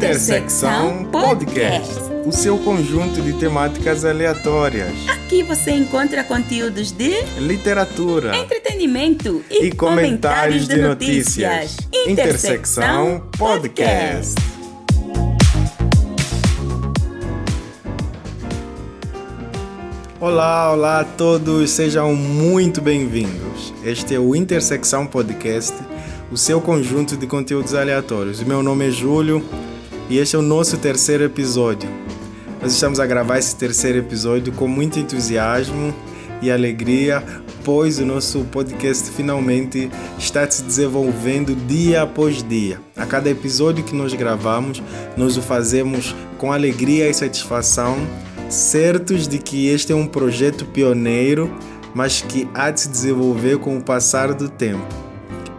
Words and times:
Intersecção 0.00 1.04
Podcast, 1.12 1.92
o 2.24 2.32
seu 2.32 2.56
conjunto 2.56 3.20
de 3.20 3.34
temáticas 3.34 4.02
aleatórias. 4.02 4.94
Aqui 5.06 5.42
você 5.42 5.72
encontra 5.72 6.24
conteúdos 6.24 6.90
de 6.90 7.22
literatura, 7.38 8.34
entretenimento 8.34 9.44
e, 9.50 9.66
e 9.66 9.70
comentários, 9.72 10.66
comentários, 10.66 10.68
de 10.68 10.76
notícias. 10.80 11.76
notícias. 11.76 12.08
Intersecção 12.08 13.28
Podcast. 13.36 14.36
Olá, 20.18 20.72
olá 20.72 21.00
a 21.00 21.04
todos, 21.04 21.70
sejam 21.70 22.14
muito 22.14 22.80
bem-vindos. 22.80 23.74
Este 23.84 24.14
é 24.14 24.18
o 24.18 24.34
Intersecção 24.34 25.06
Podcast 25.06 25.74
o 26.32 26.36
seu 26.36 26.60
conjunto 26.60 27.16
de 27.16 27.26
conteúdos 27.26 27.74
aleatórios. 27.74 28.40
Meu 28.42 28.62
nome 28.62 28.86
é 28.86 28.90
Júlio 28.90 29.44
e 30.10 30.18
este 30.18 30.34
é 30.34 30.38
o 30.40 30.42
nosso 30.42 30.76
terceiro 30.76 31.22
episódio. 31.22 31.88
Nós 32.60 32.72
estamos 32.72 32.98
a 32.98 33.06
gravar 33.06 33.38
esse 33.38 33.54
terceiro 33.54 33.98
episódio 33.98 34.52
com 34.52 34.66
muito 34.66 34.98
entusiasmo 34.98 35.94
e 36.42 36.50
alegria, 36.50 37.22
pois 37.64 38.00
o 38.00 38.04
nosso 38.04 38.40
podcast 38.46 39.08
finalmente 39.12 39.88
está 40.18 40.50
se 40.50 40.64
desenvolvendo 40.64 41.54
dia 41.54 42.02
após 42.02 42.42
dia. 42.42 42.80
A 42.96 43.06
cada 43.06 43.30
episódio 43.30 43.84
que 43.84 43.94
nós 43.94 44.12
gravamos, 44.12 44.82
nós 45.16 45.36
o 45.36 45.42
fazemos 45.42 46.12
com 46.38 46.52
alegria 46.52 47.08
e 47.08 47.14
satisfação, 47.14 47.96
certos 48.48 49.28
de 49.28 49.38
que 49.38 49.68
este 49.68 49.92
é 49.92 49.94
um 49.94 50.08
projeto 50.08 50.64
pioneiro, 50.64 51.48
mas 51.94 52.20
que 52.20 52.48
há 52.52 52.72
de 52.72 52.80
se 52.80 52.88
desenvolver 52.88 53.58
com 53.58 53.78
o 53.78 53.80
passar 53.80 54.34
do 54.34 54.48
tempo 54.48 55.00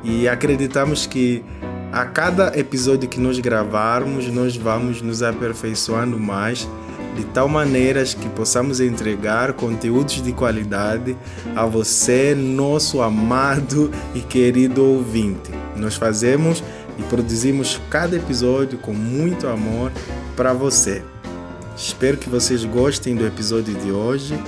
e 0.03 0.27
acreditamos 0.27 1.05
que 1.05 1.43
a 1.91 2.05
cada 2.05 2.57
episódio 2.57 3.09
que 3.09 3.19
nós 3.19 3.37
gravarmos, 3.39 4.27
nós 4.27 4.55
vamos 4.55 5.01
nos 5.01 5.21
aperfeiçoando 5.21 6.17
mais, 6.17 6.67
de 7.15 7.25
tal 7.25 7.49
maneira 7.49 8.03
que 8.05 8.29
possamos 8.29 8.79
entregar 8.79 9.51
conteúdos 9.53 10.21
de 10.21 10.31
qualidade 10.31 11.17
a 11.53 11.65
você, 11.65 12.33
nosso 12.33 13.01
amado 13.01 13.91
e 14.15 14.21
querido 14.21 14.85
ouvinte. 14.85 15.51
Nós 15.75 15.95
fazemos 15.95 16.63
e 16.97 17.03
produzimos 17.03 17.81
cada 17.89 18.15
episódio 18.15 18.77
com 18.79 18.93
muito 18.93 19.47
amor 19.47 19.91
para 20.37 20.53
você. 20.53 21.03
Espero 21.75 22.15
que 22.15 22.29
vocês 22.29 22.63
gostem 22.63 23.15
do 23.15 23.27
episódio 23.27 23.73
de 23.73 23.91
hoje. 23.91 24.39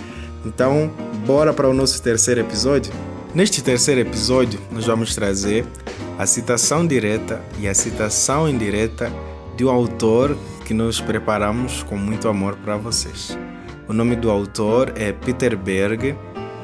Então, 0.46 0.90
bora 1.26 1.52
para 1.52 1.68
o 1.68 1.74
nosso 1.74 2.02
terceiro 2.02 2.40
episódio? 2.40 2.94
Neste 3.36 3.62
terceiro 3.62 4.00
episódio, 4.00 4.60
nós 4.72 4.86
vamos 4.86 5.14
trazer 5.16 5.66
a 6.18 6.26
citação 6.28 6.86
direta 6.86 7.42
e 7.60 7.68
a 7.68 7.74
citação 7.74 8.48
indireta 8.48 9.12
de 9.58 9.66
um 9.66 9.70
autor 9.70 10.38
que 10.66 10.74
nós 10.74 11.02
preparamos 11.02 11.84
com 11.84 11.98
muito 11.98 12.28
amor 12.28 12.56
para 12.56 12.78
vocês. 12.78 13.38
O 13.88 13.94
nome 13.94 14.16
do 14.16 14.30
autor 14.30 14.94
é 14.96 15.12
Peter 15.12 15.58
Berg 15.58 16.16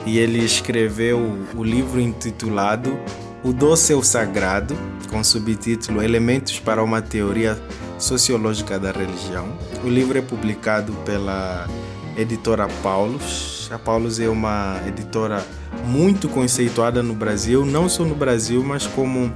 e 0.06 0.18
ele 0.18 0.40
escreveu 0.40 1.20
o 1.56 1.64
livro 1.64 2.00
intitulado 2.00 2.98
O 3.44 3.52
Doce 3.52 3.94
o 3.94 4.04
Sagrado, 4.04 4.76
com 5.10 5.24
subtítulo 5.24 6.02
Elementos 6.02 6.60
para 6.60 6.84
uma 6.84 7.02
Teoria 7.02 7.60
Sociológica 7.98 8.80
da 8.80 8.92
Religião. 8.92 9.48
O 9.84 9.90
livro 9.90 10.18
é 10.18 10.22
publicado 10.22 10.94
pela 11.06 11.68
editora 12.16 12.68
Paulus. 12.82 13.59
A 13.72 13.78
Paulus 13.78 14.20
é 14.20 14.28
uma 14.28 14.82
editora 14.88 15.46
muito 15.86 16.28
conceituada 16.28 17.04
no 17.04 17.14
Brasil, 17.14 17.64
não 17.66 17.88
só 17.88 18.04
no 18.04 18.16
Brasil, 18.16 18.64
mas 18.64 18.88
como 18.88 19.32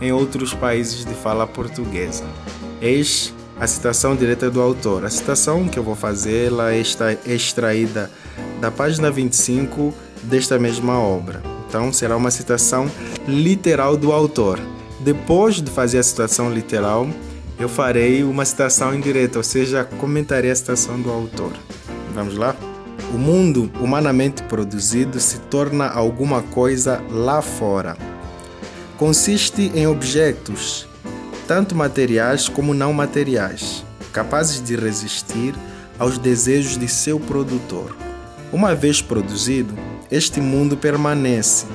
em 0.00 0.12
outros 0.12 0.52
países 0.52 1.04
de 1.04 1.14
fala 1.14 1.46
portuguesa. 1.46 2.24
Eis 2.80 3.32
a 3.58 3.66
citação 3.66 4.14
direta 4.14 4.50
do 4.50 4.60
autor. 4.60 5.04
A 5.04 5.10
citação 5.10 5.68
que 5.68 5.78
eu 5.78 5.82
vou 5.82 5.94
fazer 5.94 6.48
ela 6.48 6.74
está 6.74 7.12
extraída 7.12 8.10
da 8.60 8.70
página 8.70 9.10
25 9.10 9.94
desta 10.24 10.58
mesma 10.58 10.98
obra. 10.98 11.40
Então 11.68 11.92
será 11.92 12.16
uma 12.16 12.30
citação 12.30 12.90
literal 13.26 13.96
do 13.96 14.12
autor. 14.12 14.60
Depois 15.00 15.62
de 15.62 15.70
fazer 15.70 15.98
a 15.98 16.02
citação 16.02 16.52
literal, 16.52 17.08
eu 17.58 17.68
farei 17.68 18.24
uma 18.24 18.44
citação 18.44 18.94
indireta, 18.94 19.38
ou 19.38 19.44
seja, 19.44 19.84
comentarei 19.84 20.50
a 20.50 20.56
citação 20.56 21.00
do 21.00 21.10
autor. 21.10 21.52
Vamos 22.12 22.36
lá? 22.36 22.54
O 23.14 23.18
mundo 23.18 23.70
humanamente 23.80 24.42
produzido 24.42 25.20
se 25.20 25.38
torna 25.38 25.88
alguma 25.88 26.42
coisa 26.42 27.00
lá 27.10 27.40
fora. 27.40 27.96
Consiste 28.98 29.70
em 29.74 29.86
objetos, 29.86 30.88
tanto 31.46 31.74
materiais 31.74 32.48
como 32.48 32.74
não 32.74 32.92
materiais, 32.92 33.84
capazes 34.12 34.60
de 34.60 34.74
resistir 34.74 35.54
aos 35.98 36.18
desejos 36.18 36.76
de 36.76 36.88
seu 36.88 37.20
produtor. 37.20 37.96
Uma 38.52 38.74
vez 38.74 39.00
produzido, 39.00 39.74
este 40.10 40.40
mundo 40.40 40.76
permanece, 40.76 41.66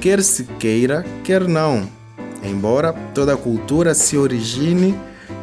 quer 0.00 0.22
se 0.22 0.44
queira, 0.44 1.04
quer 1.22 1.46
não, 1.46 1.88
embora 2.42 2.92
toda 3.14 3.36
cultura 3.36 3.94
se 3.94 4.16
origine 4.16 4.94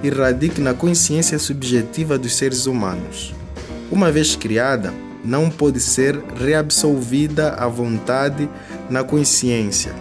e 0.04 0.10
radique 0.10 0.60
na 0.60 0.74
consciência 0.74 1.40
subjetiva 1.40 2.18
dos 2.18 2.36
seres 2.36 2.66
humanos. 2.66 3.34
Uma 3.92 4.12
vez 4.12 4.36
criada, 4.36 4.94
não 5.24 5.50
pode 5.50 5.80
ser 5.80 6.22
reabsolvida 6.36 7.54
à 7.54 7.66
vontade 7.68 8.50
na 8.90 9.04
consciência. 9.04 9.94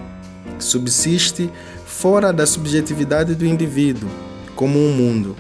Subsiste 0.59 1.51
fora 1.85 2.33
da 2.33 2.47
subjetividade 2.47 3.35
do 3.35 3.45
indivíduo, 3.45 4.09
como 4.55 4.79
um 4.79 4.91
mundo. 4.93 5.37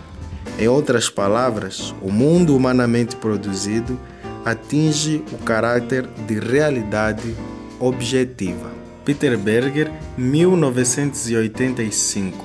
Em 0.59 0.69
outras 0.69 1.09
palavras, 1.09 1.95
o 2.03 2.13
mundo 2.13 2.55
humanamente 2.55 3.17
produzido 3.17 3.99
atinge 4.45 5.25
o 5.33 5.39
caráter 5.39 6.07
de 6.27 6.39
realidade 6.39 7.35
objetiva. 7.79 8.71
Peter 9.05 9.39
Berger, 9.39 9.91
1985, 10.19 12.45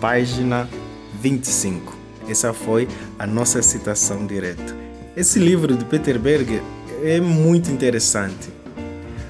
página 0.00 0.68
25. 1.20 1.96
Essa 2.28 2.52
foi 2.52 2.88
a 3.18 3.26
nossa 3.26 3.62
citação 3.62 4.26
direta. 4.26 4.75
Esse 5.16 5.38
livro 5.38 5.74
de 5.74 5.82
Peter 5.86 6.18
Berger 6.18 6.62
é 7.02 7.18
muito 7.22 7.70
interessante. 7.70 8.50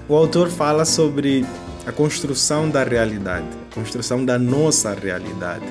O 0.08 0.16
autor 0.16 0.48
fala 0.48 0.84
sobre 0.84 1.46
a 1.86 1.92
construção 1.92 2.68
da 2.68 2.82
realidade, 2.82 3.46
a 3.70 3.74
construção 3.76 4.24
da 4.24 4.36
nossa 4.36 4.92
realidade. 4.92 5.64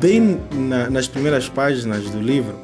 Bem 0.00 0.40
na, 0.52 0.88
nas 0.88 1.08
primeiras 1.08 1.48
páginas 1.48 2.08
do 2.08 2.20
livro, 2.20 2.54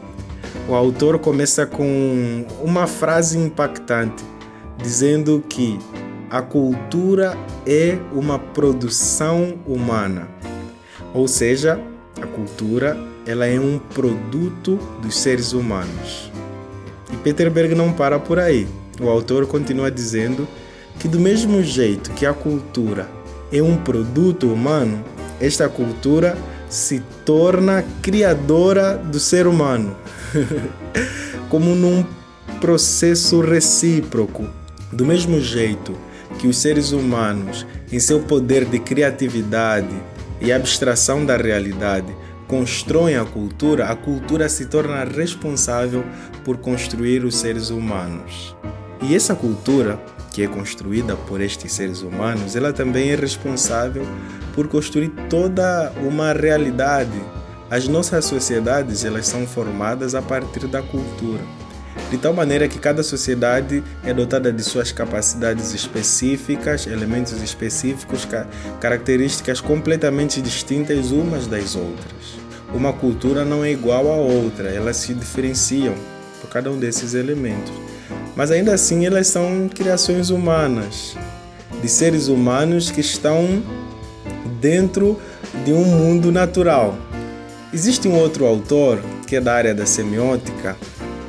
o 0.69 0.75
autor 0.77 1.19
começa 1.19 1.67
com 1.67 2.47
uma 2.63 2.87
frase 2.87 3.37
impactante, 3.39 4.23
dizendo 4.79 5.43
que 5.49 5.77
a 6.31 6.43
cultura 6.43 7.37
é 7.67 7.99
uma 8.13 8.39
produção 8.39 9.59
humana. 9.67 10.29
Ou 11.13 11.27
seja, 11.27 11.81
a 12.23 12.27
cultura 12.29 12.97
ela 13.27 13.47
é 13.47 13.59
um 13.59 13.81
produto 13.81 14.79
dos 15.03 15.19
seres 15.19 15.53
humanos. 15.53 16.31
Peterberg 17.25 17.75
não 17.75 17.91
para 17.91 18.19
por 18.19 18.39
aí. 18.39 18.69
O 19.01 19.09
autor 19.09 19.47
continua 19.47 19.91
dizendo 19.91 20.47
que, 20.99 21.09
do 21.09 21.19
mesmo 21.19 21.63
jeito 21.63 22.11
que 22.13 22.27
a 22.27 22.35
cultura 22.35 23.09
é 23.51 23.63
um 23.63 23.77
produto 23.79 24.47
humano, 24.47 25.03
esta 25.41 25.69
cultura 25.69 26.37
se 26.69 27.03
torna 27.25 27.85
criadora 28.03 28.97
do 28.97 29.19
ser 29.19 29.47
humano, 29.47 29.97
como 31.49 31.75
num 31.75 32.05
processo 32.61 33.41
recíproco. 33.41 34.47
Do 34.93 35.05
mesmo 35.05 35.41
jeito 35.41 35.97
que 36.39 36.47
os 36.47 36.59
seres 36.59 36.93
humanos, 36.93 37.67
em 37.91 37.99
seu 37.99 38.21
poder 38.21 38.65
de 38.65 38.79
criatividade 38.79 39.95
e 40.41 40.53
abstração 40.53 41.25
da 41.25 41.37
realidade, 41.37 42.15
constroem 42.55 43.17
a 43.17 43.25
cultura, 43.25 43.87
a 43.87 43.97
cultura 43.97 44.49
se 44.49 44.67
torna 44.67 45.03
responsável 45.03 46.05
por 46.45 46.57
construir 46.59 47.25
os 47.25 47.35
seres 47.35 47.69
humanos. 47.69 48.55
E 49.03 49.13
essa 49.17 49.35
cultura, 49.35 49.99
que 50.31 50.45
é 50.45 50.47
construída 50.47 51.17
por 51.17 51.41
estes 51.41 51.73
seres 51.73 52.01
humanos, 52.03 52.55
ela 52.55 52.73
também 52.73 53.11
é 53.11 53.17
responsável 53.17 54.07
por 54.55 54.69
construir 54.69 55.09
toda 55.29 55.93
uma 56.07 56.33
realidade. 56.33 57.21
As 57.69 57.89
nossas 57.89 58.25
sociedades, 58.25 59.05
elas 59.05 59.27
são 59.27 59.49
formadas 59.49 60.15
a 60.15 60.23
partir 60.23 60.69
da 60.69 60.81
cultura. 60.81 61.43
De 62.09 62.19
tal 62.19 62.33
maneira 62.33 62.69
que 62.69 62.79
cada 62.79 63.03
sociedade 63.03 63.83
é 64.05 64.15
dotada 64.15 64.53
de 64.53 64.63
suas 64.63 64.93
capacidades 64.93 65.75
específicas, 65.75 66.87
elementos 66.87 67.43
específicos, 67.43 68.29
características 68.81 69.61
completamente 69.61 70.41
distintas 70.41 71.11
umas 71.11 71.49
das 71.49 71.75
outras. 71.75 72.44
Uma 72.73 72.93
cultura 72.93 73.45
não 73.45 73.65
é 73.65 73.71
igual 73.71 74.09
a 74.11 74.17
outra, 74.17 74.69
elas 74.69 74.97
se 74.97 75.15
diferenciam 75.15 75.95
por 76.41 76.49
cada 76.49 76.71
um 76.71 76.79
desses 76.79 77.15
elementos. 77.15 77.73
Mas 78.37 78.51
ainda 78.51 78.75
assim, 78.75 79.07
elas 79.07 79.29
são 79.29 79.69
criações 79.73 80.31
humanas, 80.31 81.17
de 81.81 81.89
seres 81.89 82.29
humanos 82.29 82.91
que 82.91 83.01
estão 83.01 83.63
dentro 84.61 85.21
de 85.65 85.73
um 85.73 85.85
mundo 85.85 86.33
natural. 86.33 86.97
Existe 87.73 88.09
um 88.09 88.17
outro 88.17 88.47
autor 88.47 89.01
que 89.27 89.37
é 89.37 89.41
da 89.41 89.55
área 89.55 89.75
da 89.75 89.87
semiótica, 89.87 90.77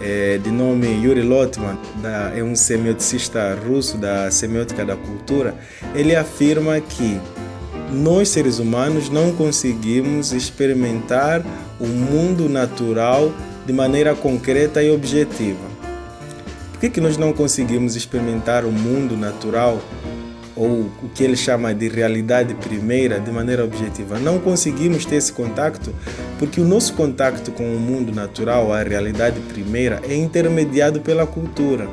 é, 0.02 0.38
de 0.38 0.52
nome 0.52 0.88
Yuri 1.04 1.24
Lotman, 1.24 1.78
da, 2.02 2.32
é 2.36 2.44
um 2.44 2.56
semioticista 2.56 3.58
russo 3.68 3.98
da 3.98 4.30
semiótica 4.30 4.86
da 4.86 4.96
cultura. 4.96 5.56
Ele 5.94 6.16
afirma 6.16 6.80
que 6.80 7.20
nós 7.96 8.30
seres 8.30 8.60
humanos 8.60 9.10
não 9.10 9.32
conseguimos 9.32 10.32
experimentar 10.34 11.44
o 11.80 11.88
mundo 11.88 12.50
natural 12.50 13.32
de 13.66 13.74
maneira 13.74 14.14
concreta 14.14 14.84
e 14.84 14.92
objetiva. 14.92 15.76
Por 16.72 16.80
que, 16.82 16.90
que 16.90 17.02
nós 17.02 17.18
não 17.18 17.32
conseguimos 17.32 17.96
experimentar 17.96 18.66
o 18.66 18.72
mundo 18.72 19.16
natural 19.16 19.82
ou 20.56 20.90
o 21.04 21.10
que 21.14 21.24
ele 21.24 21.36
chama 21.36 21.74
de 21.74 21.88
realidade 21.90 22.54
primeira 22.56 23.20
de 23.20 23.30
maneira 23.30 23.64
objetiva. 23.64 24.18
Não 24.18 24.40
conseguimos 24.40 25.06
ter 25.06 25.18
esse 25.18 25.34
contato 25.34 25.94
porque 26.40 26.62
o 26.62 26.66
nosso 26.66 26.94
contato 26.94 27.52
com 27.52 27.76
o 27.76 27.80
mundo 27.80 28.14
natural, 28.14 28.72
a 28.72 28.82
realidade 28.82 29.40
primeira, 29.42 30.02
é 30.08 30.16
intermediado 30.16 31.02
pela 31.02 31.28
cultura. 31.28 31.90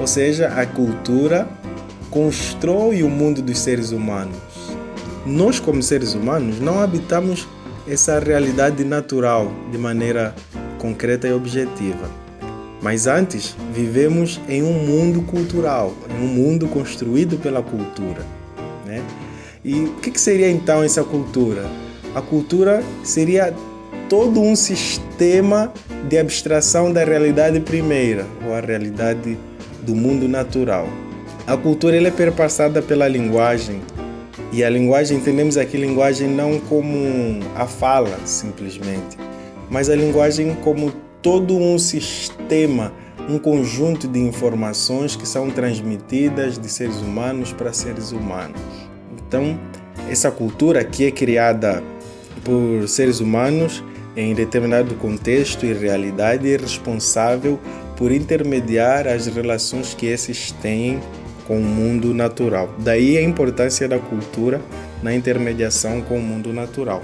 Ou 0.00 0.06
seja, 0.06 0.48
a 0.48 0.64
cultura 0.64 1.46
constrói 2.10 3.02
o 3.02 3.10
mundo 3.10 3.42
dos 3.42 3.58
seres 3.58 3.90
humanos. 3.90 4.51
Nós, 5.24 5.60
como 5.60 5.82
seres 5.82 6.14
humanos, 6.14 6.58
não 6.58 6.80
habitamos 6.80 7.46
essa 7.86 8.18
realidade 8.18 8.84
natural 8.84 9.52
de 9.70 9.78
maneira 9.78 10.34
concreta 10.78 11.28
e 11.28 11.32
objetiva. 11.32 12.10
Mas 12.82 13.06
antes, 13.06 13.56
vivemos 13.72 14.40
em 14.48 14.64
um 14.64 14.72
mundo 14.72 15.22
cultural, 15.22 15.94
em 16.10 16.24
um 16.24 16.26
mundo 16.26 16.66
construído 16.66 17.38
pela 17.38 17.62
cultura. 17.62 18.26
Né? 18.84 19.00
E 19.64 19.74
o 19.84 19.94
que 19.94 20.18
seria 20.18 20.50
então 20.50 20.82
essa 20.82 21.04
cultura? 21.04 21.64
A 22.14 22.20
cultura 22.20 22.82
seria 23.04 23.54
todo 24.08 24.40
um 24.40 24.56
sistema 24.56 25.72
de 26.08 26.18
abstração 26.18 26.92
da 26.92 27.04
realidade 27.04 27.60
primeira, 27.60 28.26
ou 28.44 28.52
a 28.52 28.60
realidade 28.60 29.38
do 29.82 29.94
mundo 29.94 30.28
natural. 30.28 30.88
A 31.46 31.56
cultura 31.56 31.96
é 31.96 32.10
perpassada 32.10 32.82
pela 32.82 33.06
linguagem, 33.06 33.80
e 34.52 34.62
a 34.62 34.68
linguagem, 34.68 35.16
entendemos 35.16 35.56
aqui 35.56 35.78
linguagem 35.78 36.28
não 36.28 36.60
como 36.60 37.40
a 37.56 37.66
fala 37.66 38.18
simplesmente, 38.26 39.16
mas 39.70 39.88
a 39.88 39.96
linguagem 39.96 40.54
como 40.56 40.92
todo 41.22 41.56
um 41.56 41.78
sistema, 41.78 42.92
um 43.30 43.38
conjunto 43.38 44.06
de 44.06 44.18
informações 44.18 45.16
que 45.16 45.26
são 45.26 45.50
transmitidas 45.50 46.58
de 46.58 46.68
seres 46.68 46.96
humanos 46.96 47.50
para 47.50 47.72
seres 47.72 48.12
humanos. 48.12 48.60
Então, 49.26 49.58
essa 50.10 50.30
cultura 50.30 50.84
que 50.84 51.06
é 51.06 51.10
criada 51.10 51.82
por 52.44 52.86
seres 52.86 53.20
humanos 53.20 53.82
em 54.14 54.34
determinado 54.34 54.94
contexto 54.96 55.64
e 55.64 55.72
realidade 55.72 56.52
é 56.52 56.58
responsável 56.58 57.58
por 57.96 58.12
intermediar 58.12 59.06
as 59.06 59.26
relações 59.26 59.94
que 59.94 60.04
esses 60.04 60.50
têm 60.60 61.00
com 61.52 61.58
o 61.58 61.62
mundo 61.62 62.14
natural. 62.14 62.74
Daí 62.78 63.18
a 63.18 63.22
importância 63.22 63.86
da 63.86 63.98
cultura 63.98 64.58
na 65.02 65.14
intermediação 65.14 66.00
com 66.00 66.16
o 66.16 66.22
mundo 66.22 66.50
natural. 66.50 67.02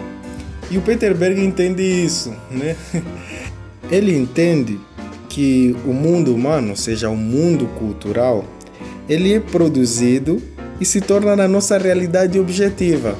E 0.70 0.78
o 0.78 0.80
Peter 0.80 1.14
Berg 1.14 1.38
entende 1.38 1.82
isso, 1.82 2.34
né? 2.50 2.74
Ele 3.92 4.16
entende 4.16 4.80
que 5.28 5.76
o 5.84 5.92
mundo 5.92 6.34
humano, 6.34 6.74
seja 6.74 7.10
o 7.10 7.16
mundo 7.16 7.66
cultural, 7.78 8.42
ele 9.06 9.34
é 9.34 9.40
produzido 9.40 10.42
e 10.80 10.84
se 10.84 11.00
torna 11.00 11.36
na 11.36 11.46
nossa 11.46 11.76
realidade 11.76 12.40
objetiva. 12.40 13.16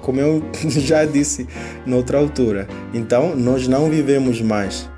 Como 0.00 0.20
eu 0.20 0.42
já 0.66 1.04
disse 1.04 1.48
noutra 1.84 2.18
altura. 2.18 2.68
Então, 2.94 3.34
nós 3.36 3.66
não 3.66 3.90
vivemos 3.90 4.40
mais 4.40 4.88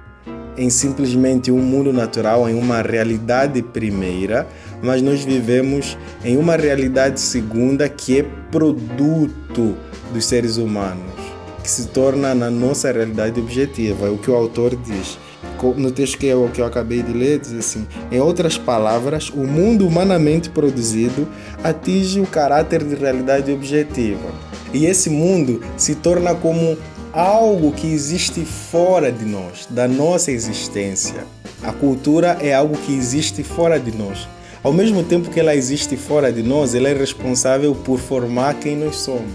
em 0.57 0.69
simplesmente 0.71 1.51
um 1.51 1.59
mundo 1.59 1.93
natural, 1.93 2.49
em 2.49 2.55
uma 2.55 2.83
realidade 2.83 3.63
primeira, 3.63 4.47
mas 4.83 5.01
nós 5.01 5.25
vivemos 5.25 5.97
em 6.25 6.37
uma 6.37 6.57
realidade 6.57 7.21
segunda 7.21 7.89
que 7.89 8.21
é 8.21 8.27
produto 8.51 9.77
dos 10.13 10.25
seres 10.25 10.57
humanos 10.57 11.13
que 11.63 11.71
se 11.71 11.87
torna 11.87 12.35
na 12.35 12.51
nossa 12.51 12.91
realidade 12.91 13.41
objetiva, 13.41 14.09
é 14.09 14.11
o 14.11 14.19
que 14.19 14.31
o 14.31 14.35
autor 14.35 14.75
diz. 14.75 15.19
No 15.77 15.93
texto 15.93 16.19
que 16.19 16.27
eu, 16.27 16.51
que 16.53 16.61
eu 16.61 16.67
acabei 16.67 17.03
de 17.03 17.13
ler, 17.13 17.39
diz 17.39 17.53
assim: 17.53 17.87
em 18.11 18.19
outras 18.19 18.59
palavras, 18.59 19.31
o 19.31 19.47
mundo 19.47 19.87
humanamente 19.87 20.51
produzido 20.51 21.29
atinge 21.63 22.19
o 22.19 22.27
caráter 22.27 22.83
de 22.83 22.97
realidade 22.97 23.53
objetiva. 23.53 24.29
E 24.75 24.87
esse 24.87 25.09
mundo 25.09 25.63
se 25.77 25.95
torna 25.95 26.35
como 26.35 26.77
algo 27.13 27.71
que 27.71 27.87
existe 27.87 28.45
fora 28.45 29.13
de 29.13 29.25
nós, 29.25 29.69
da 29.71 29.87
nossa 29.87 30.33
existência. 30.33 31.25
A 31.63 31.73
cultura 31.73 32.39
é 32.41 32.53
algo 32.53 32.77
que 32.79 32.93
existe 32.93 33.45
fora 33.45 33.79
de 33.79 33.97
nós. 33.97 34.27
Ao 34.63 34.73
mesmo 34.73 35.03
tempo 35.03 35.29
que 35.29 35.41
ela 35.41 35.57
existe 35.57 35.97
fora 35.97 36.33
de 36.33 36.41
nós, 36.41 36.73
ela 36.73 36.89
é 36.89 36.95
responsável 36.95 37.75
por 37.75 37.99
formar 37.99 38.55
quem 38.55 38.77
nós 38.77 38.95
somos. 38.95 39.33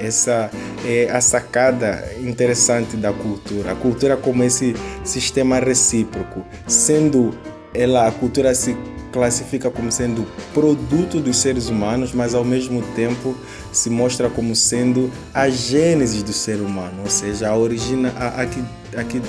Essa 0.00 0.50
é 0.86 1.10
a 1.10 1.20
sacada 1.20 2.02
interessante 2.18 2.96
da 2.96 3.12
cultura. 3.12 3.72
A 3.72 3.74
cultura 3.74 4.16
como 4.16 4.42
esse 4.42 4.74
sistema 5.04 5.58
recíproco, 5.58 6.42
sendo 6.66 7.34
ela 7.74 8.08
a 8.08 8.10
cultura 8.10 8.54
se 8.54 8.74
classifica 9.12 9.70
como 9.70 9.92
sendo 9.92 10.26
produto 10.54 11.20
dos 11.20 11.36
seres 11.36 11.68
humanos, 11.68 12.14
mas 12.14 12.34
ao 12.34 12.42
mesmo 12.42 12.80
tempo 12.94 13.36
se 13.70 13.90
mostra 13.90 14.30
como 14.30 14.56
sendo 14.56 15.10
a 15.34 15.50
gênese 15.50 16.24
do 16.24 16.32
ser 16.32 16.56
humano, 16.56 17.02
ou 17.04 17.10
seja, 17.10 17.50
a 17.50 17.56
origina 17.56 18.10
a, 18.16 18.40
a, 18.40 18.46
que, 18.46 18.64
a 18.96 19.04
que 19.04 19.20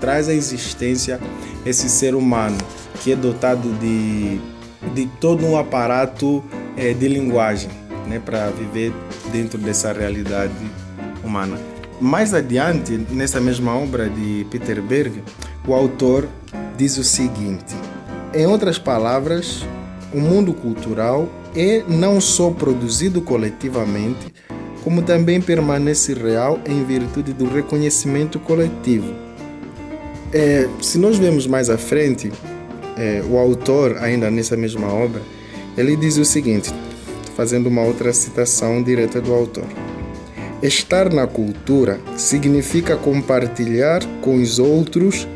traz 0.00 0.28
à 0.28 0.34
existência 0.34 1.20
esse 1.64 1.88
ser 1.88 2.16
humano 2.16 2.58
que 3.02 3.12
é 3.12 3.16
dotado 3.16 3.72
de, 3.78 4.40
de 4.94 5.06
todo 5.20 5.44
um 5.46 5.56
aparato 5.56 6.42
é, 6.76 6.92
de 6.92 7.08
linguagem 7.08 7.70
né, 8.06 8.20
para 8.24 8.50
viver 8.50 8.92
dentro 9.32 9.58
dessa 9.58 9.92
realidade 9.92 10.54
humana. 11.24 11.58
Mais 12.00 12.32
adiante, 12.32 12.96
nessa 13.10 13.40
mesma 13.40 13.74
obra 13.76 14.08
de 14.08 14.46
Peter 14.50 14.80
Berg, 14.80 15.22
o 15.66 15.74
autor 15.74 16.28
diz 16.76 16.96
o 16.96 17.04
seguinte: 17.04 17.74
em 18.32 18.46
outras 18.46 18.78
palavras, 18.78 19.64
o 20.14 20.20
mundo 20.20 20.52
cultural 20.54 21.28
é 21.56 21.82
não 21.88 22.20
só 22.20 22.50
produzido 22.50 23.20
coletivamente, 23.20 24.32
como 24.84 25.02
também 25.02 25.40
permanece 25.40 26.14
real 26.14 26.60
em 26.66 26.84
virtude 26.84 27.32
do 27.32 27.48
reconhecimento 27.48 28.38
coletivo. 28.38 29.12
É, 30.32 30.68
se 30.80 30.98
nós 30.98 31.18
vemos 31.18 31.46
mais 31.46 31.68
à 31.68 31.76
frente, 31.76 32.30
é, 32.98 33.22
o 33.28 33.38
autor, 33.38 33.96
ainda 33.98 34.30
nessa 34.30 34.56
mesma 34.56 34.92
obra, 34.92 35.22
ele 35.76 35.96
diz 35.96 36.16
o 36.18 36.24
seguinte: 36.24 36.70
fazendo 37.36 37.68
uma 37.68 37.82
outra 37.82 38.12
citação 38.12 38.82
direta 38.82 39.20
do 39.20 39.32
autor. 39.32 39.66
Estar 40.60 41.12
na 41.12 41.24
cultura 41.24 42.00
significa 42.16 42.96
compartilhar 42.96 44.00
com 44.20 44.34
os 44.42 44.58
outros 44.58 45.28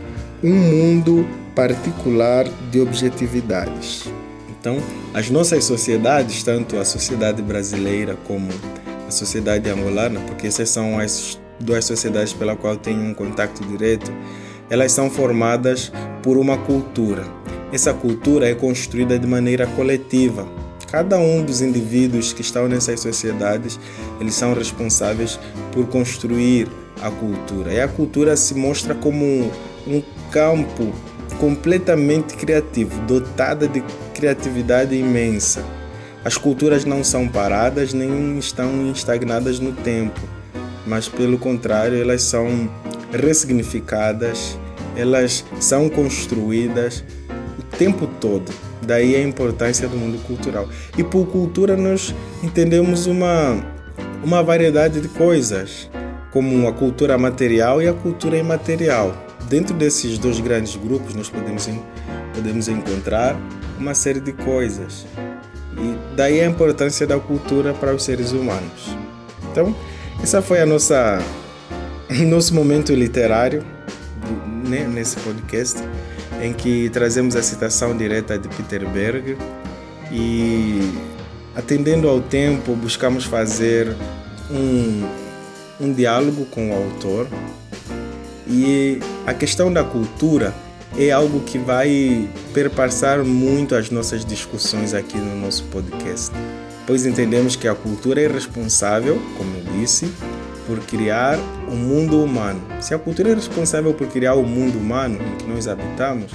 um 0.43 0.53
mundo 0.53 1.25
particular 1.55 2.45
de 2.73 2.81
objetividades. 2.81 4.11
Então, 4.49 4.79
as 5.15 5.31
nossas 5.31 5.65
sociedades, 5.65 6.43
tanto 6.43 6.77
a 6.79 6.85
sociedade 6.85 7.41
brasileira 7.41 8.17
como 8.27 8.49
a 9.07 9.11
sociedade 9.13 9.71
angolana, 9.71 10.19
porque 10.27 10.49
essas 10.49 10.69
são 10.69 10.99
as 10.99 11.39
duas 11.61 11.85
sociedades 11.85 12.33
pela 12.33 12.57
qual 12.57 12.77
tenho 12.77 13.01
um 13.01 13.15
contato 13.15 13.65
direto, 13.65 14.13
elas 14.69 14.91
são 14.91 15.09
formadas 15.09 15.93
por 16.23 16.37
uma 16.37 16.59
cultura. 16.59 17.42
Essa 17.73 17.95
cultura 17.95 18.49
é 18.49 18.55
construída 18.55 19.19
de 19.19 19.27
maneira 19.27 19.67
coletiva, 19.67 20.47
Cada 20.93 21.19
um 21.19 21.43
dos 21.43 21.63
indivíduos 21.63 22.35
que 22.35 22.43
estão 22.43 22.69
nessas 22.69 23.01
sociedades, 23.01 23.81
eles 24.21 24.35
são 24.35 24.53
responsáveis 24.53 25.41
por 25.73 25.87
construir 25.87 26.69
a 27.01 27.11
cultura. 27.11 27.73
E 27.73 27.81
a 27.81 27.89
cultura 27.89 28.37
se 28.37 28.55
mostra 28.55 28.95
como 28.95 29.25
um, 29.25 29.51
um 29.87 30.03
campo 30.31 30.93
completamente 31.41 32.37
criativo, 32.37 33.01
dotada 33.07 33.67
de 33.67 33.83
criatividade 34.13 34.95
imensa. 34.95 35.65
As 36.23 36.37
culturas 36.37 36.85
não 36.85 37.03
são 37.03 37.27
paradas 37.27 37.95
nem 37.95 38.39
estão 38.39 38.93
estagnadas 38.93 39.59
no 39.59 39.73
tempo, 39.73 40.21
mas 40.87 41.09
pelo 41.09 41.39
contrário, 41.39 41.99
elas 41.99 42.21
são 42.23 42.71
ressignificadas, 43.11 44.59
elas 44.95 45.43
são 45.59 45.89
construídas 45.89 47.03
tempo 47.83 48.07
todo. 48.21 48.49
Daí 48.83 49.17
a 49.17 49.23
importância 49.23 49.89
do 49.89 49.97
mundo 49.97 50.17
cultural. 50.25 50.69
E 50.97 51.03
por 51.03 51.27
cultura 51.27 51.77
nós 51.77 52.15
entendemos 52.41 53.07
uma, 53.07 53.61
uma 54.23 54.41
variedade 54.41 55.01
de 55.01 55.09
coisas, 55.09 55.91
como 56.31 56.69
a 56.69 56.73
cultura 56.73 57.19
material 57.19 57.83
e 57.83 57.89
a 57.89 57.93
cultura 57.93 58.37
imaterial. 58.37 59.13
Dentro 59.49 59.75
desses 59.75 60.17
dois 60.17 60.39
grandes 60.39 60.77
grupos 60.77 61.13
nós 61.15 61.29
podemos, 61.29 61.69
podemos 62.33 62.69
encontrar 62.69 63.37
uma 63.77 63.95
série 63.95 64.21
de 64.21 64.33
coisas. 64.33 65.05
E 65.77 66.15
daí 66.15 66.41
a 66.41 66.47
importância 66.47 67.05
da 67.05 67.19
cultura 67.19 67.75
para 67.75 67.93
os 67.93 68.05
seres 68.05 68.31
humanos. 68.31 68.97
Então, 69.51 69.75
Essa 70.23 70.41
foi 70.41 70.61
a 70.61 70.67
nossa 70.67 71.21
nosso 72.29 72.55
momento 72.55 72.95
literário 72.95 73.65
né, 74.69 74.87
nesse 74.87 75.17
podcast, 75.17 75.83
em 76.43 76.53
que 76.53 76.91
trazemos 76.91 77.37
a 77.37 77.43
citação 77.43 77.97
direta 77.97 78.37
de 78.37 78.49
Peter 78.49 78.85
Berg 78.89 79.39
e, 80.11 80.81
atendendo 81.55 82.09
ao 82.09 82.21
tempo, 82.21 82.75
buscamos 82.75 83.25
fazer 83.25 83.95
um, 84.51 85.07
um 85.81 85.93
diálogo 85.93 86.45
com 86.47 86.73
o 86.73 86.75
autor. 86.75 87.29
E 88.49 88.99
a 89.25 89.33
questão 89.33 89.73
da 89.73 89.85
cultura 89.85 90.53
é 90.99 91.13
algo 91.13 91.41
que 91.41 91.59
vai 91.59 92.29
perpassar 92.53 93.25
muito 93.25 93.77
as 93.77 93.89
nossas 93.89 94.25
discussões 94.25 94.93
aqui 94.95 95.17
no 95.17 95.37
nosso 95.37 95.63
podcast, 95.65 96.35
pois 96.89 97.07
entendemos 97.07 97.55
que 97.55 97.69
a 97.69 97.75
cultura 97.75 98.21
é 98.21 98.27
responsável, 98.27 99.23
como 99.39 99.57
eu 99.59 99.81
disse, 99.81 100.13
por 100.73 100.81
criar 100.87 101.39
o 101.69 101.75
mundo 101.75 102.25
humano. 102.25 102.59
Se 102.81 102.95
a 102.95 102.99
cultura 102.99 103.33
é 103.33 103.35
responsável 103.35 103.93
por 103.93 104.07
criar 104.07 104.35
o 104.37 104.43
mundo 104.43 104.79
humano 104.79 105.19
em 105.23 105.37
que 105.37 105.47
nós 105.47 105.69
habitamos, 105.69 106.33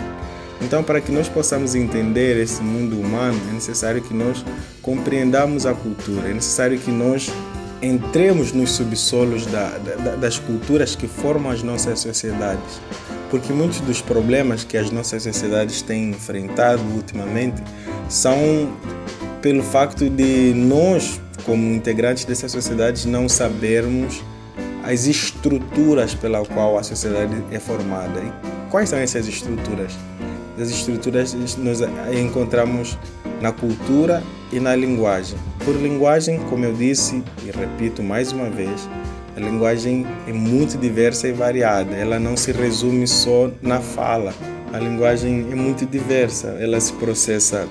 então 0.61 0.83
para 0.83 1.01
que 1.01 1.11
nós 1.11 1.27
possamos 1.27 1.73
entender 1.73 2.37
esse 2.37 2.61
mundo 2.61 2.99
humano, 2.99 3.39
é 3.49 3.53
necessário 3.53 3.99
que 3.99 4.13
nós 4.13 4.45
compreendamos 4.79 5.65
a 5.65 5.73
cultura, 5.73 6.29
é 6.29 6.33
necessário 6.35 6.77
que 6.77 6.91
nós 6.91 7.31
entremos 7.81 8.51
nos 8.53 8.71
subsolos 8.71 9.47
da, 9.47 9.69
da, 9.79 10.15
das 10.17 10.37
culturas 10.37 10.95
que 10.95 11.07
formam 11.07 11.51
as 11.51 11.63
nossas 11.63 11.99
sociedades. 11.99 12.79
Porque 13.31 13.51
muitos 13.51 13.79
dos 13.81 14.01
problemas 14.01 14.63
que 14.63 14.77
as 14.77 14.91
nossas 14.91 15.23
sociedades 15.23 15.81
têm 15.81 16.11
enfrentado 16.11 16.83
ultimamente 16.93 17.61
são 18.07 18.71
pelo 19.41 19.63
facto 19.63 20.07
de 20.07 20.53
nós 20.53 21.19
como 21.47 21.73
integrantes 21.73 22.25
dessas 22.25 22.51
sociedades, 22.51 23.05
não 23.05 23.29
sabermos 23.29 24.21
as 24.83 25.07
estruturas 25.07 26.13
pela 26.13 26.45
qual 26.45 26.77
a 26.77 26.83
sociedade 26.83 27.41
é 27.51 27.57
formada. 27.57 28.19
E 28.19 28.69
quais 28.69 28.89
são 28.89 28.99
essas 28.99 29.27
estruturas? 29.27 29.93
As 30.59 30.69
estruturas 30.69 31.33
nós 31.57 31.79
encontramos 32.13 32.97
na 33.41 33.51
cultura 33.51 34.21
e 34.51 34.59
na 34.59 34.75
linguagem. 34.75 35.37
Por 35.63 35.75
linguagem, 35.75 36.39
como 36.49 36.65
eu 36.65 36.73
disse 36.73 37.23
e 37.45 37.51
repito 37.57 38.03
mais 38.03 38.31
uma 38.33 38.49
vez, 38.49 38.89
a 39.35 39.39
linguagem 39.39 40.05
é 40.27 40.33
muito 40.33 40.77
diversa 40.77 41.27
e 41.27 41.31
variada. 41.31 41.95
Ela 41.95 42.19
não 42.19 42.35
se 42.35 42.51
resume 42.51 43.07
só 43.07 43.49
na 43.61 43.79
fala. 43.79 44.33
A 44.73 44.79
linguagem 44.79 45.47
é 45.49 45.55
muito 45.55 45.85
diversa. 45.85 46.57
Ela 46.59 46.79
se 46.81 46.91
processa 46.93 47.67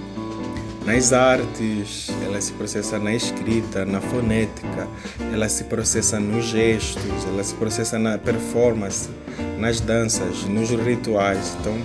nas 0.87 1.13
artes, 1.13 2.09
ela 2.25 2.41
se 2.41 2.53
processa 2.53 2.97
na 2.97 3.13
escrita, 3.13 3.85
na 3.85 4.01
fonética, 4.01 4.87
ela 5.33 5.49
se 5.49 5.65
processa 5.65 6.21
nos 6.21 6.45
gestos, 6.45 7.27
ela 7.27 7.43
se 7.43 7.55
processa 7.57 7.99
na 7.99 8.17
performance, 8.17 9.11
nas 9.59 9.81
danças, 9.81 10.45
nos 10.45 10.71
rituais. 10.71 11.57
Então, 11.61 11.77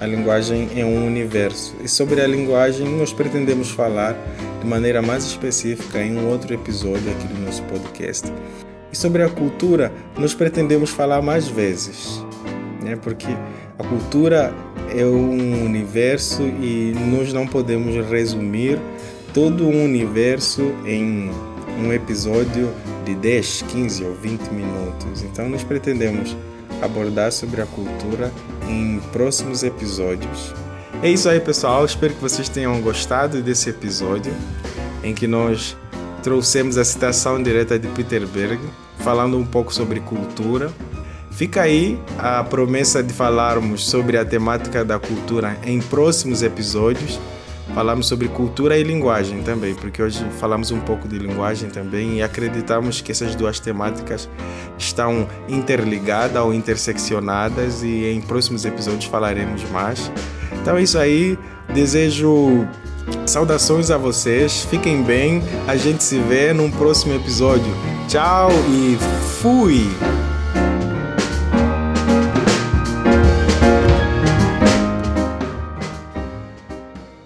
a 0.00 0.06
linguagem 0.06 0.70
é 0.76 0.84
um 0.84 1.04
universo. 1.04 1.74
E 1.82 1.88
sobre 1.88 2.20
a 2.20 2.26
linguagem, 2.28 2.88
nós 2.96 3.12
pretendemos 3.12 3.70
falar 3.70 4.16
de 4.60 4.66
maneira 4.66 5.02
mais 5.02 5.24
específica 5.24 6.00
em 6.00 6.16
um 6.16 6.28
outro 6.28 6.54
episódio 6.54 7.10
aqui 7.10 7.26
do 7.26 7.40
nosso 7.40 7.62
podcast. 7.64 8.32
E 8.92 8.96
sobre 8.96 9.24
a 9.24 9.28
cultura, 9.28 9.92
nós 10.16 10.32
pretendemos 10.32 10.90
falar 10.90 11.20
mais 11.20 11.48
vezes, 11.48 12.24
né? 12.84 12.96
porque 12.96 13.28
a 13.78 13.84
cultura 13.84 14.54
é 14.94 15.04
um 15.04 15.64
universo 15.64 16.42
e 16.42 16.94
nós 17.10 17.32
não 17.32 17.46
podemos 17.46 17.94
resumir 18.08 18.78
todo 19.32 19.66
um 19.66 19.84
universo 19.84 20.72
em 20.84 21.30
um 21.82 21.92
episódio 21.92 22.70
de 23.04 23.14
10, 23.14 23.62
15 23.68 24.04
ou 24.04 24.14
20 24.14 24.48
minutos. 24.50 25.22
Então, 25.22 25.48
nós 25.48 25.64
pretendemos 25.64 26.36
abordar 26.80 27.32
sobre 27.32 27.60
a 27.60 27.66
cultura 27.66 28.32
em 28.68 29.00
próximos 29.12 29.62
episódios. 29.62 30.54
É 31.02 31.10
isso 31.10 31.28
aí, 31.28 31.40
pessoal. 31.40 31.84
Espero 31.84 32.14
que 32.14 32.20
vocês 32.20 32.48
tenham 32.48 32.80
gostado 32.80 33.42
desse 33.42 33.70
episódio 33.70 34.32
em 35.02 35.12
que 35.12 35.26
nós 35.26 35.76
trouxemos 36.22 36.78
a 36.78 36.84
citação 36.84 37.42
direta 37.42 37.78
de 37.78 37.88
Peter 37.88 38.26
Berg, 38.26 38.60
falando 38.98 39.36
um 39.36 39.44
pouco 39.44 39.74
sobre 39.74 40.00
cultura 40.00 40.72
Fica 41.34 41.62
aí 41.62 41.98
a 42.16 42.44
promessa 42.44 43.02
de 43.02 43.12
falarmos 43.12 43.84
sobre 43.84 44.16
a 44.16 44.24
temática 44.24 44.84
da 44.84 45.00
cultura 45.00 45.58
em 45.64 45.80
próximos 45.80 46.44
episódios. 46.44 47.18
Falamos 47.74 48.06
sobre 48.06 48.28
cultura 48.28 48.78
e 48.78 48.84
linguagem 48.84 49.42
também, 49.42 49.74
porque 49.74 50.00
hoje 50.00 50.24
falamos 50.38 50.70
um 50.70 50.78
pouco 50.78 51.08
de 51.08 51.18
linguagem 51.18 51.70
também 51.70 52.18
e 52.18 52.22
acreditamos 52.22 53.00
que 53.00 53.10
essas 53.10 53.34
duas 53.34 53.58
temáticas 53.58 54.28
estão 54.78 55.26
interligadas 55.48 56.40
ou 56.40 56.54
interseccionadas 56.54 57.82
e 57.82 58.12
em 58.12 58.20
próximos 58.20 58.64
episódios 58.64 59.06
falaremos 59.06 59.68
mais. 59.70 60.12
Então 60.62 60.76
é 60.76 60.82
isso 60.84 60.98
aí. 60.98 61.36
Desejo 61.74 62.64
saudações 63.26 63.90
a 63.90 63.98
vocês. 63.98 64.64
Fiquem 64.70 65.02
bem. 65.02 65.42
A 65.66 65.76
gente 65.76 66.04
se 66.04 66.16
vê 66.16 66.52
num 66.52 66.70
próximo 66.70 67.12
episódio. 67.12 67.74
Tchau 68.06 68.50
e 68.70 68.96
fui! 69.40 70.33